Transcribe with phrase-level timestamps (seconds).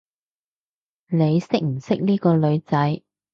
[1.11, 3.03] 你識唔識呢個女仔？